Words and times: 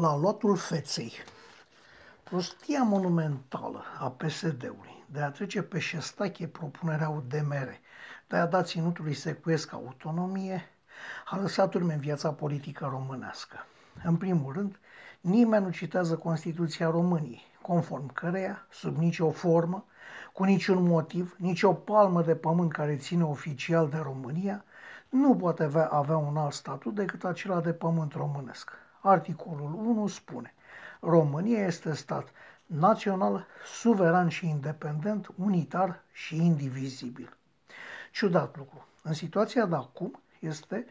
la 0.00 0.16
lotul 0.16 0.56
feței. 0.56 1.12
Prostia 2.22 2.82
monumentală 2.82 3.84
a 3.98 4.10
PSD-ului 4.10 5.04
de 5.06 5.20
a 5.20 5.30
trece 5.30 5.62
pe 5.62 5.78
șestache 5.78 6.46
propunerea 6.46 7.08
UDMR, 7.08 7.68
de 8.28 8.36
a 8.36 8.46
da 8.46 8.62
ținutului 8.62 9.14
secuiesc 9.14 9.72
autonomie, 9.72 10.68
a 11.24 11.36
lăsat 11.36 11.74
urme 11.74 11.94
în 11.94 12.00
viața 12.00 12.32
politică 12.32 12.86
românească. 12.90 13.66
În 14.04 14.16
primul 14.16 14.52
rând, 14.52 14.78
nimeni 15.20 15.64
nu 15.64 15.70
citează 15.70 16.16
Constituția 16.16 16.90
României, 16.90 17.42
conform 17.62 18.12
căreia, 18.12 18.66
sub 18.70 18.96
nicio 18.96 19.30
formă, 19.30 19.84
cu 20.32 20.44
niciun 20.44 20.82
motiv, 20.82 21.34
nicio 21.38 21.72
palmă 21.72 22.22
de 22.22 22.34
pământ 22.34 22.72
care 22.72 22.96
ține 22.96 23.24
oficial 23.24 23.88
de 23.88 23.98
România, 24.02 24.64
nu 25.08 25.36
poate 25.36 25.70
avea 25.90 26.16
un 26.16 26.36
alt 26.36 26.52
statut 26.52 26.94
decât 26.94 27.24
acela 27.24 27.60
de 27.60 27.72
pământ 27.72 28.12
românesc. 28.12 28.85
Articolul 29.00 29.74
1 29.74 30.06
spune 30.06 30.54
România 31.00 31.66
este 31.66 31.94
stat 31.94 32.28
național, 32.66 33.46
suveran 33.64 34.28
și 34.28 34.48
independent, 34.48 35.28
unitar 35.36 36.02
și 36.12 36.36
indivizibil. 36.36 37.36
Ciudat 38.12 38.56
lucru. 38.56 38.86
În 39.02 39.12
situația 39.12 39.66
de 39.66 39.74
acum 39.74 40.20
este 40.38 40.86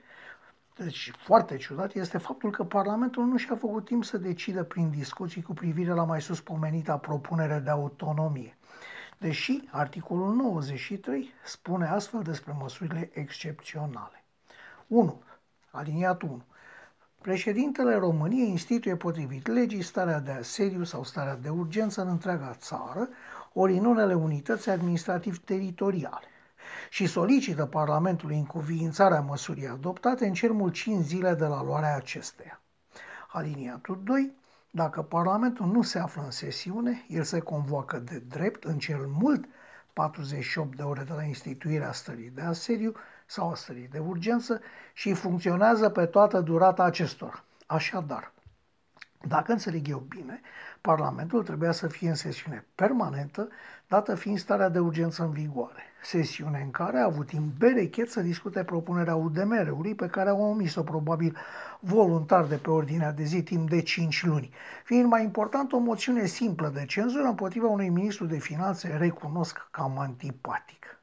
deci, 0.77 1.11
foarte 1.17 1.57
ciudat 1.57 1.93
este 1.93 2.17
faptul 2.17 2.51
că 2.51 2.63
Parlamentul 2.63 3.25
nu 3.25 3.37
și-a 3.37 3.55
făcut 3.55 3.85
timp 3.85 4.03
să 4.03 4.17
decidă 4.17 4.63
prin 4.63 4.89
discuții 4.89 5.41
cu 5.41 5.53
privire 5.53 5.91
la 5.91 6.03
mai 6.03 6.21
sus 6.21 6.41
pomenita 6.41 6.97
propunere 6.97 7.59
de 7.59 7.69
autonomie. 7.69 8.57
Deși 9.17 9.61
articolul 9.71 10.35
93 10.35 11.33
spune 11.43 11.87
astfel 11.87 12.21
despre 12.21 12.55
măsurile 12.59 13.09
excepționale. 13.13 14.23
1. 14.87 15.23
Aliniatul 15.71 16.29
1. 16.29 16.43
Președintele 17.25 17.95
României 17.95 18.49
instituie 18.49 18.95
potrivit 18.95 19.47
legii 19.47 19.81
starea 19.81 20.19
de 20.19 20.31
asediu 20.31 20.83
sau 20.83 21.03
starea 21.03 21.35
de 21.35 21.49
urgență 21.49 22.01
în 22.01 22.07
întreaga 22.07 22.53
țară, 22.53 23.09
ori 23.53 23.77
în 23.77 23.85
unele 23.85 24.13
unități 24.13 24.69
administrativ-teritoriale 24.69 26.27
și 26.89 27.05
solicită 27.05 27.65
Parlamentului 27.65 28.37
încuviințarea 28.37 29.21
măsurii 29.21 29.67
adoptate 29.67 30.27
în 30.27 30.33
cel 30.33 30.51
mult 30.51 30.73
5 30.73 31.05
zile 31.05 31.33
de 31.33 31.45
la 31.45 31.63
luarea 31.63 31.95
acesteia. 31.95 32.61
Aliniatul 33.31 34.01
2. 34.03 34.31
Dacă 34.71 35.01
Parlamentul 35.01 35.65
nu 35.65 35.81
se 35.81 35.99
află 35.99 36.21
în 36.23 36.31
sesiune, 36.31 37.05
el 37.07 37.23
se 37.23 37.39
convoacă 37.39 37.99
de 37.99 38.23
drept 38.27 38.63
în 38.63 38.77
cel 38.77 39.09
mult 39.19 39.45
48 39.93 40.75
de 40.75 40.83
ore 40.83 41.03
de 41.03 41.13
la 41.13 41.23
instituirea 41.23 41.91
stării 41.91 42.31
de 42.35 42.41
asediu 42.41 42.93
sau 43.25 43.51
a 43.51 43.55
stării 43.55 43.87
de 43.87 43.99
urgență 43.99 44.61
și 44.93 45.13
funcționează 45.13 45.89
pe 45.89 46.05
toată 46.05 46.39
durata 46.39 46.83
acestor. 46.83 47.43
Așadar, 47.65 48.33
dacă 49.27 49.51
înțeleg 49.51 49.87
eu 49.87 49.97
bine, 49.97 50.41
Parlamentul 50.81 51.43
trebuia 51.43 51.71
să 51.71 51.87
fie 51.87 52.09
în 52.09 52.15
sesiune 52.15 52.65
permanentă, 52.75 53.47
dată 53.87 54.15
fiind 54.15 54.37
starea 54.37 54.69
de 54.69 54.79
urgență 54.79 55.23
în 55.23 55.31
vigoare. 55.31 55.83
Sesiune 56.01 56.61
în 56.63 56.71
care 56.71 56.97
a 56.97 57.03
avut 57.03 57.27
timp 57.27 57.57
berechet 57.57 58.11
să 58.11 58.21
discute 58.21 58.63
propunerea 58.63 59.15
UDMR-ului 59.15 59.95
pe 59.95 60.07
care 60.07 60.29
au 60.29 60.41
omis-o 60.41 60.83
probabil 60.83 61.37
voluntar 61.79 62.45
de 62.45 62.55
pe 62.55 62.69
ordinea 62.69 63.11
de 63.11 63.23
zi 63.23 63.43
timp 63.43 63.69
de 63.69 63.81
5 63.81 64.23
luni, 64.25 64.49
fiind 64.83 65.09
mai 65.09 65.23
important 65.23 65.71
o 65.71 65.77
moțiune 65.77 66.25
simplă 66.25 66.67
de 66.67 66.85
cenzură 66.85 67.27
împotriva 67.27 67.67
unui 67.67 67.89
ministru 67.89 68.25
de 68.25 68.37
finanțe 68.37 68.95
recunosc 68.97 69.67
cam 69.71 69.99
antipatic. 69.99 70.99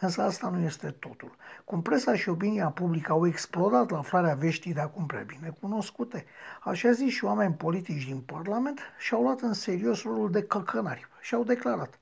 Însă 0.00 0.22
asta 0.22 0.48
nu 0.48 0.58
este 0.58 0.90
totul. 0.90 1.36
Cum 1.64 1.82
presa 1.82 2.14
și 2.14 2.28
opinia 2.28 2.68
publică 2.68 3.12
au 3.12 3.26
explodat 3.26 3.90
la 3.90 3.98
aflarea 3.98 4.34
veștii 4.34 4.74
de 4.74 4.80
acum 4.80 5.06
prea 5.06 5.22
bine 5.22 5.56
cunoscute, 5.60 6.24
așa 6.62 6.90
zis 6.90 7.12
și 7.12 7.24
oameni 7.24 7.54
politici 7.54 8.06
din 8.06 8.20
Parlament 8.20 8.80
și-au 8.98 9.22
luat 9.22 9.40
în 9.40 9.52
serios 9.52 10.02
rolul 10.02 10.30
de 10.30 10.42
căcănari 10.42 11.08
și 11.20 11.34
au 11.34 11.44
declarat 11.44 11.98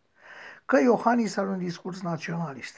că 0.67 0.81
Iohannis 0.81 1.37
are 1.37 1.49
un 1.49 1.59
discurs 1.59 2.03
naționalist, 2.03 2.75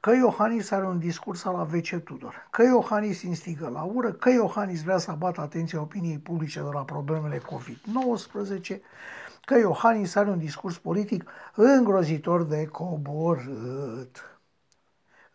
că 0.00 0.12
Iohannis 0.14 0.70
are 0.70 0.86
un 0.86 0.98
discurs 0.98 1.44
al 1.44 1.54
AVC 1.54 2.02
Tudor, 2.04 2.48
că 2.50 2.62
Iohannis 2.62 3.22
instigă 3.22 3.68
la 3.68 3.82
ură, 3.82 4.12
că 4.12 4.30
Iohannis 4.30 4.82
vrea 4.82 4.98
să 4.98 5.10
abată 5.10 5.40
atenția 5.40 5.80
opiniei 5.80 6.18
publice 6.18 6.60
de 6.60 6.68
la 6.72 6.84
problemele 6.84 7.38
COVID-19, 7.38 8.76
că 9.44 9.58
Iohannis 9.58 10.14
are 10.14 10.30
un 10.30 10.38
discurs 10.38 10.78
politic 10.78 11.30
îngrozitor 11.54 12.42
de 12.42 12.66
coborât. 12.66 14.37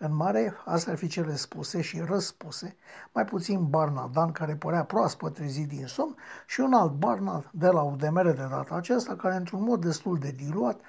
În 0.06 0.16
mare, 0.16 0.54
astea 0.66 0.92
ar 0.92 0.98
fi 0.98 1.08
cele 1.08 1.36
spuse 1.36 1.82
și 1.82 2.00
răspuse, 2.00 2.76
mai 3.12 3.26
puțin 3.26 3.70
Barnadan, 3.70 4.32
care 4.32 4.56
părea 4.56 4.84
proaspăt 4.84 5.34
trezit 5.34 5.68
din 5.68 5.86
somn, 5.88 6.16
și 6.48 6.60
un 6.60 6.74
alt 6.74 6.92
Barna 6.92 7.44
de 7.52 7.68
la 7.68 7.82
UDMR 7.82 8.26
de 8.26 8.48
data 8.50 8.76
aceasta, 8.76 9.16
care 9.16 9.36
într-un 9.36 9.64
mod 9.64 9.82
destul 9.82 10.18
de 10.18 10.32
diluat 10.32 10.80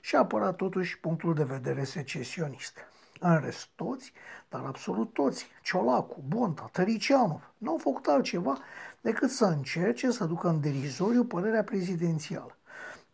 și-a 0.00 0.18
apărat 0.18 0.56
totuși 0.56 0.98
punctul 0.98 1.34
de 1.34 1.44
vedere 1.44 1.84
secesionist. 1.84 2.78
În 3.20 3.40
rest, 3.40 3.68
toți, 3.74 4.12
dar 4.48 4.64
absolut 4.64 5.12
toți, 5.12 5.46
Ciolacu, 5.62 6.22
Bonta, 6.26 6.68
Tăricianu, 6.72 7.40
nu 7.58 7.70
au 7.70 7.78
făcut 7.78 8.06
altceva 8.06 8.58
decât 9.00 9.30
să 9.30 9.44
încerce 9.44 10.10
să 10.10 10.24
ducă 10.24 10.48
în 10.48 10.60
derizoriu 10.60 11.24
părerea 11.24 11.64
prezidențială. 11.64 12.56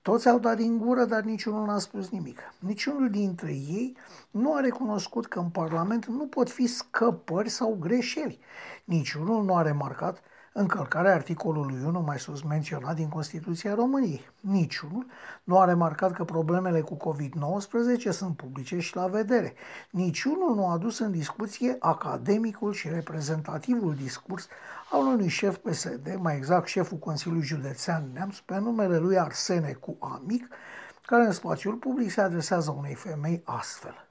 Toți 0.03 0.29
au 0.29 0.39
dat 0.39 0.57
din 0.57 0.79
gură, 0.79 1.05
dar 1.05 1.23
niciunul 1.23 1.67
n-a 1.67 1.79
spus 1.79 2.09
nimic. 2.09 2.41
Niciunul 2.59 3.11
dintre 3.11 3.51
ei 3.51 3.97
nu 4.31 4.55
a 4.55 4.61
recunoscut 4.61 5.27
că 5.27 5.39
în 5.39 5.49
Parlament 5.51 6.07
nu 6.07 6.27
pot 6.27 6.51
fi 6.51 6.67
scăpări 6.67 7.49
sau 7.49 7.77
greșeli. 7.81 8.39
Niciunul 8.85 9.45
nu 9.45 9.57
a 9.57 9.63
remarcat 9.63 10.23
încălcarea 10.59 11.15
articolului 11.15 11.83
1 11.85 12.01
mai 12.01 12.19
sus 12.19 12.43
menționat 12.43 12.95
din 12.95 13.09
Constituția 13.09 13.75
României. 13.75 14.31
Niciunul 14.41 15.07
nu 15.45 15.59
a 15.59 15.65
remarcat 15.65 16.13
că 16.13 16.25
problemele 16.25 16.81
cu 16.81 16.97
COVID-19 16.97 18.11
sunt 18.11 18.37
publice 18.37 18.79
și 18.79 18.97
la 18.97 19.07
vedere. 19.07 19.55
Niciunul 19.91 20.55
nu 20.55 20.67
a 20.67 20.73
adus 20.73 20.99
în 20.99 21.11
discuție 21.11 21.77
academicul 21.79 22.73
și 22.73 22.89
reprezentativul 22.89 23.95
discurs 23.95 24.49
al 24.91 25.07
unui 25.07 25.29
șef 25.29 25.57
PSD, 25.57 26.19
mai 26.21 26.37
exact 26.37 26.67
șeful 26.67 26.99
Consiliului 26.99 27.47
Județean 27.47 28.11
Neamț, 28.13 28.39
pe 28.39 28.59
numele 28.59 28.99
lui 28.99 29.19
Arsene 29.19 29.73
cu 29.73 29.97
Amic, 30.01 30.49
care 31.07 31.25
în 31.25 31.33
spațiul 31.33 31.75
public 31.75 32.11
se 32.11 32.21
adresează 32.21 32.71
unei 32.71 32.95
femei 32.95 33.43
astfel. 33.45 34.07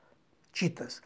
Citez. 0.52 1.02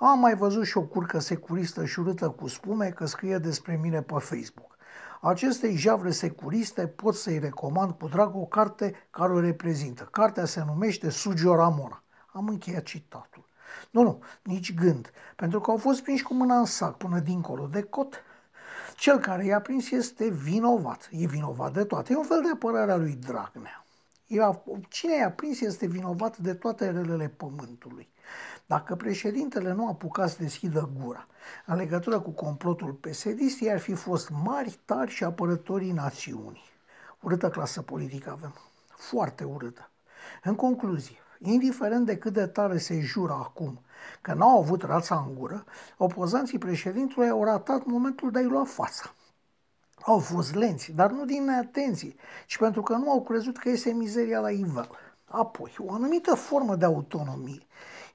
Am 0.00 0.18
mai 0.18 0.34
văzut 0.34 0.66
și 0.66 0.76
o 0.76 0.82
curcă 0.82 1.18
securistă 1.18 1.84
și 1.84 2.00
urâtă 2.00 2.28
cu 2.28 2.46
spume 2.46 2.88
că 2.88 3.06
scrie 3.06 3.38
despre 3.38 3.78
mine 3.82 4.02
pe 4.02 4.14
Facebook. 4.18 4.76
Acestei 5.20 5.76
javre 5.76 6.10
securiste 6.10 6.86
pot 6.86 7.14
să-i 7.14 7.38
recomand 7.38 7.92
cu 7.92 8.08
drag 8.08 8.34
o 8.34 8.44
carte 8.44 8.94
care 9.10 9.32
o 9.32 9.40
reprezintă. 9.40 10.08
Cartea 10.10 10.44
se 10.44 10.62
numește 10.66 11.10
Sugio 11.10 11.54
Ramona. 11.54 12.02
Am 12.32 12.48
încheiat 12.48 12.82
citatul. 12.82 13.44
Nu, 13.90 14.02
nu, 14.02 14.22
nici 14.42 14.74
gând, 14.74 15.10
pentru 15.36 15.60
că 15.60 15.70
au 15.70 15.76
fost 15.76 16.02
prinși 16.02 16.22
cu 16.22 16.34
mâna 16.34 16.58
în 16.58 16.64
sac 16.64 16.96
până 16.96 17.18
dincolo 17.18 17.66
de 17.66 17.82
cot. 17.82 18.22
Cel 18.96 19.18
care 19.18 19.44
i-a 19.44 19.60
prins 19.60 19.90
este 19.90 20.28
vinovat. 20.28 21.08
E 21.12 21.26
vinovat 21.26 21.72
de 21.72 21.84
toate. 21.84 22.12
E 22.12 22.16
un 22.16 22.24
fel 22.24 22.42
de 22.42 22.50
apărare 22.50 22.92
a 22.92 22.96
lui 22.96 23.18
Dragnea. 23.26 23.84
Cine 24.88 25.16
i-a 25.16 25.30
prins 25.30 25.60
este 25.60 25.86
vinovat 25.86 26.36
de 26.36 26.54
toate 26.54 26.90
relele 26.90 27.28
pământului. 27.28 28.08
Dacă 28.66 28.94
președintele 28.94 29.72
nu 29.72 29.86
a 29.86 29.88
apucat 29.88 30.30
să 30.30 30.36
deschidă 30.38 30.90
gura 31.00 31.26
în 31.66 31.76
legătură 31.76 32.20
cu 32.20 32.30
complotul 32.30 32.92
psd 32.92 33.38
ei 33.60 33.70
ar 33.70 33.78
fi 33.78 33.94
fost 33.94 34.30
mari, 34.44 34.78
tari 34.84 35.10
și 35.10 35.24
apărătorii 35.24 35.92
națiunii. 35.92 36.64
Urâtă 37.20 37.50
clasă 37.50 37.82
politică 37.82 38.30
avem. 38.30 38.54
Foarte 38.88 39.44
urâtă. 39.44 39.90
În 40.42 40.54
concluzie, 40.54 41.16
indiferent 41.38 42.06
de 42.06 42.18
cât 42.18 42.32
de 42.32 42.46
tare 42.46 42.78
se 42.78 43.00
jură 43.00 43.32
acum 43.32 43.80
că 44.20 44.32
n-au 44.32 44.58
avut 44.58 44.82
rața 44.82 45.24
în 45.26 45.34
gură, 45.34 45.64
opozanții 45.96 46.58
președintelui 46.58 47.28
au 47.28 47.44
ratat 47.44 47.84
momentul 47.84 48.30
de 48.30 48.38
a-i 48.38 48.44
lua 48.44 48.64
fața. 48.64 49.12
Au 50.00 50.18
fost 50.18 50.54
lenți, 50.54 50.92
dar 50.92 51.10
nu 51.10 51.24
din 51.24 51.44
neatenție, 51.44 52.14
ci 52.46 52.58
pentru 52.58 52.82
că 52.82 52.94
nu 52.94 53.10
au 53.10 53.22
crezut 53.22 53.58
că 53.58 53.68
este 53.68 53.92
mizeria 53.92 54.40
la 54.40 54.50
ivel. 54.50 54.88
Apoi, 55.24 55.74
o 55.78 55.92
anumită 55.92 56.34
formă 56.34 56.76
de 56.76 56.84
autonomie 56.84 57.62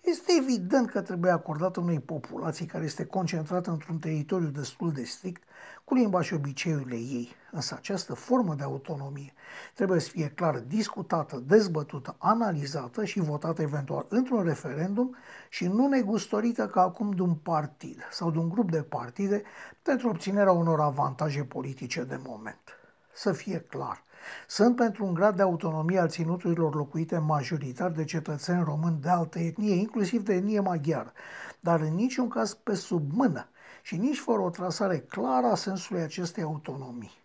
este 0.03 0.31
evident 0.39 0.89
că 0.89 1.01
trebuie 1.01 1.31
acordată 1.31 1.79
unei 1.79 1.99
populații 1.99 2.65
care 2.65 2.83
este 2.83 3.05
concentrată 3.05 3.69
într-un 3.69 3.97
teritoriu 3.97 4.47
destul 4.47 4.91
de 4.91 5.03
strict, 5.03 5.43
cu 5.83 5.93
limba 5.93 6.21
și 6.21 6.33
obiceiurile 6.33 6.95
ei. 6.95 7.29
Însă 7.51 7.75
această 7.77 8.13
formă 8.13 8.55
de 8.55 8.63
autonomie 8.63 9.33
trebuie 9.73 9.99
să 9.99 10.09
fie 10.09 10.29
clar 10.29 10.59
discutată, 10.59 11.43
dezbătută, 11.47 12.15
analizată 12.17 13.05
și 13.05 13.19
votată 13.19 13.61
eventual 13.61 14.05
într-un 14.09 14.43
referendum 14.43 15.15
și 15.49 15.67
nu 15.67 15.87
negustorită 15.87 16.67
ca 16.67 16.81
acum 16.81 17.11
de 17.11 17.21
un 17.21 17.33
partid 17.33 18.07
sau 18.11 18.31
de 18.31 18.37
un 18.37 18.49
grup 18.49 18.71
de 18.71 18.81
partide 18.81 19.43
pentru 19.81 20.09
obținerea 20.09 20.51
unor 20.51 20.79
avantaje 20.79 21.43
politice 21.43 22.03
de 22.03 22.19
moment. 22.27 22.77
Să 23.13 23.31
fie 23.31 23.59
clar, 23.59 24.03
sunt 24.47 24.75
pentru 24.75 25.05
un 25.05 25.13
grad 25.13 25.35
de 25.35 25.41
autonomie 25.41 25.99
al 25.99 26.09
ținuturilor 26.09 26.75
locuite 26.75 27.17
majoritar 27.17 27.91
de 27.91 28.03
cetățeni 28.03 28.63
români 28.63 29.01
de 29.01 29.09
altă 29.09 29.39
etnie, 29.39 29.75
inclusiv 29.75 30.23
de 30.23 30.33
etnie 30.33 30.59
maghiară, 30.59 31.13
dar 31.59 31.79
în 31.79 31.95
niciun 31.95 32.27
caz 32.27 32.53
pe 32.53 32.75
sub 32.75 33.11
mână 33.11 33.47
și 33.81 33.97
nici 33.97 34.19
fără 34.19 34.41
o 34.41 34.49
trasare 34.49 34.99
clară 34.99 35.45
a 35.45 35.55
sensului 35.55 36.01
acestei 36.01 36.43
autonomii. 36.43 37.21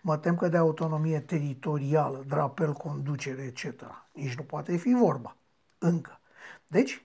Mă 0.00 0.16
tem 0.16 0.36
că 0.36 0.48
de 0.48 0.56
autonomie 0.56 1.20
teritorială, 1.20 2.24
drapel, 2.26 2.72
conducere, 2.72 3.42
etc. 3.42 3.82
Nici 4.12 4.34
nu 4.34 4.42
poate 4.42 4.76
fi 4.76 4.94
vorba. 4.94 5.36
Încă. 5.78 6.20
Deci, 6.66 7.04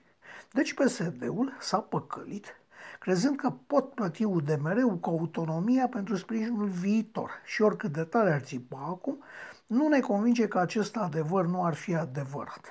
deci 0.52 0.74
PSD-ul 0.74 1.56
s-a 1.60 1.78
păcălit 1.78 2.57
crezând 2.98 3.36
că 3.36 3.52
pot 3.66 3.90
plăti 3.94 4.24
UDMR-ul 4.24 4.98
cu 4.98 5.10
autonomia 5.10 5.88
pentru 5.88 6.16
sprijinul 6.16 6.66
viitor. 6.66 7.30
Și 7.44 7.62
oricât 7.62 7.92
de 7.92 8.04
tare 8.04 8.32
ar 8.32 8.40
țipa 8.40 8.84
acum, 8.88 9.22
nu 9.66 9.88
ne 9.88 10.00
convinge 10.00 10.48
că 10.48 10.58
acest 10.58 10.96
adevăr 10.96 11.46
nu 11.46 11.64
ar 11.64 11.74
fi 11.74 11.94
adevărat. 11.94 12.64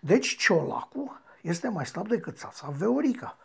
Deci 0.00 0.36
Ciolacu 0.36 1.20
este 1.42 1.68
mai 1.68 1.86
slab 1.86 2.08
decât 2.08 2.36
țața 2.36 2.68
Veorica. 2.78 3.36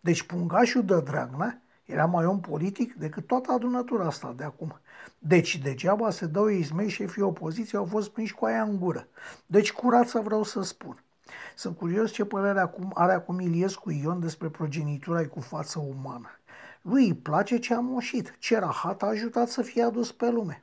Deci 0.00 0.22
pungașul 0.22 0.84
de 0.84 1.00
Dragnea 1.00 1.62
era 1.84 2.04
mai 2.04 2.24
om 2.24 2.40
politic 2.40 2.94
decât 2.94 3.26
toată 3.26 3.52
adunătura 3.52 4.06
asta 4.06 4.34
de 4.36 4.44
acum. 4.44 4.80
Deci 5.18 5.58
degeaba 5.58 6.10
se 6.10 6.26
dau 6.26 6.50
ei 6.50 6.68
mei 6.74 6.88
șefii 6.88 7.22
opoziției 7.22 7.80
au 7.80 7.86
fost 7.86 8.10
prinși 8.10 8.34
cu 8.34 8.44
aia 8.44 8.62
în 8.62 8.78
gură. 8.78 9.08
Deci 9.46 9.72
curat 9.72 10.08
să 10.08 10.18
vreau 10.18 10.42
să 10.42 10.62
spun. 10.62 11.02
Sunt 11.54 11.76
curios 11.76 12.10
ce 12.10 12.24
părere 12.24 12.60
acum, 12.60 12.90
are 12.94 13.12
acum 13.12 13.40
Iliescu 13.40 13.90
Ion 13.90 14.20
despre 14.20 14.48
progenitura 14.48 15.26
cu 15.26 15.40
față 15.40 15.78
umană. 15.78 16.30
Lui 16.82 17.06
îi 17.06 17.14
place 17.14 17.58
ce 17.58 17.74
a 17.74 17.80
moșit, 17.80 18.36
ce 18.38 18.58
rahat 18.58 19.02
a 19.02 19.06
ajutat 19.06 19.48
să 19.48 19.62
fie 19.62 19.82
adus 19.82 20.12
pe 20.12 20.30
lume. 20.30 20.62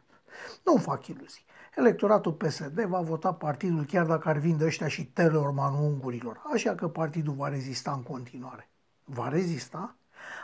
Nu 0.63 0.77
fac 0.77 1.07
iluzii. 1.07 1.45
Electoratul 1.75 2.33
PSD 2.33 2.81
va 2.81 3.01
vota 3.01 3.33
partidul 3.33 3.85
chiar 3.85 4.06
dacă 4.06 4.29
ar 4.29 4.38
vinde 4.38 4.65
ăștia 4.65 4.88
și 4.88 5.06
Teleormanul 5.06 5.83
ungurilor, 5.83 6.41
așa 6.53 6.75
că 6.75 6.88
partidul 6.88 7.33
va 7.33 7.47
rezista 7.47 7.91
în 7.91 8.03
continuare. 8.03 8.69
Va 9.03 9.29
rezista? 9.29 9.95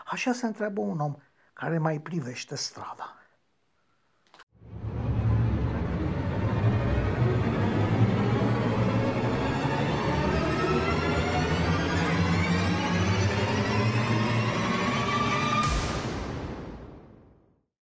Așa 0.05 0.31
se 0.31 0.45
întreabă 0.45 0.81
un 0.81 0.99
om 0.99 1.15
care 1.53 1.77
mai 1.77 1.99
privește 1.99 2.55
strada. 2.55 3.20